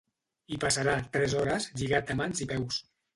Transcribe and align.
Hi 0.53 0.57
passarà 0.61 0.95
tres 1.17 1.35
hores 1.41 1.67
lligat 1.83 2.09
de 2.09 2.17
mans 2.23 2.43
i 2.47 2.49
peus. 2.53 2.81